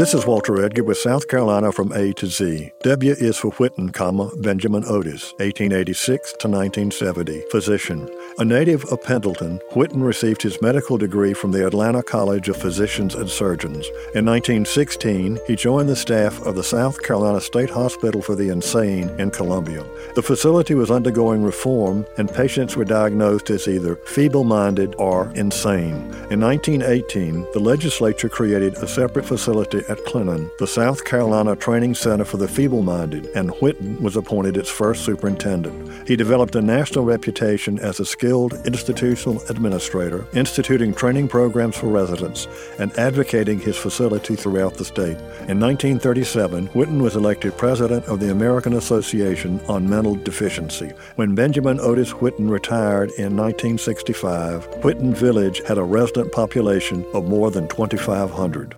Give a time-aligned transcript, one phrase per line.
[0.00, 2.72] This is Walter Edgar with South Carolina from A to Z.
[2.84, 8.08] W is for Whitten, comma, Benjamin Otis, 1886 to 1970, physician.
[8.38, 13.14] A native of Pendleton, Whitten received his medical degree from the Atlanta College of Physicians
[13.14, 13.88] and Surgeons.
[14.14, 19.10] In 1916, he joined the staff of the South Carolina State Hospital for the Insane
[19.20, 19.84] in Columbia.
[20.14, 25.96] The facility was undergoing reform, and patients were diagnosed as either feeble minded or insane.
[26.30, 32.24] In 1918, the legislature created a separate facility at Clinton, the South Carolina Training Center
[32.24, 36.08] for the Feeble Minded, and Whitten was appointed its first superintendent.
[36.08, 42.46] He developed a national reputation as a skilled institutional administrator, instituting training programs for residents
[42.78, 45.18] and advocating his facility throughout the state.
[45.48, 50.92] In 1937, Whitten was elected president of the American Association on Mental Deficiency.
[51.16, 57.50] When Benjamin Otis Whitten retired in 1965, Whitten Village had a resident population of more
[57.50, 58.76] than 2,500.